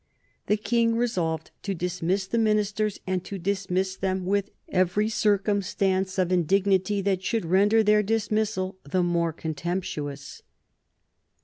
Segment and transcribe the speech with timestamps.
[0.47, 6.31] The King resolved to dismiss the ministers, and to dismiss them with every circumstance of
[6.31, 10.41] indignity that should render their dismissal the more contemptuous.